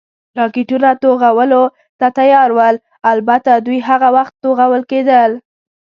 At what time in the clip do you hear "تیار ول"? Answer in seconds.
2.17-2.75